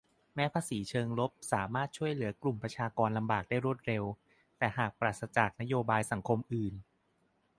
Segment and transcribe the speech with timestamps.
[0.35, 4.03] -แม้ภาษีเชิงลบสามารถช่วยเหลือกลุ่มประชากรลำบากได้รวดเร็ว
[4.57, 6.73] แต่หากปราศจากนโยบายสังคมอื่น